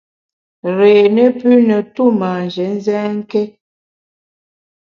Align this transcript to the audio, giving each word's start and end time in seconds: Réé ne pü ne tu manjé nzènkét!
Réé 0.79 1.03
ne 1.15 1.25
pü 1.39 1.51
ne 1.67 1.77
tu 1.93 2.05
manjé 2.21 2.65
nzènkét! 2.77 3.51